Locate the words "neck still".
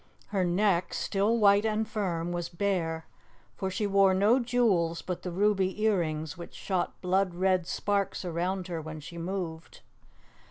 0.43-1.37